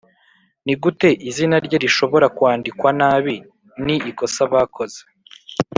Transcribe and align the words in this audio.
Nigute 0.65 1.09
izina 1.29 1.55
rye 1.65 1.77
risbora 1.83 2.27
kwandikwa 2.37 2.89
nabi 2.99 3.35
ni 3.85 3.95
ikosa 4.09 4.41
bakoze 4.53 4.99